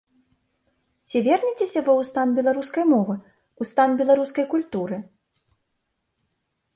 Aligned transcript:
Ці 1.11 1.17
вернецеся 1.27 1.75
вы 1.87 1.91
ў 2.03 2.07
стан 2.09 2.27
беларускай 2.39 2.85
мовы 2.93 3.15
і 3.17 3.59
ў 3.65 3.71
стан 3.73 3.89
беларускай 3.99 4.45
культуры? 4.55 4.97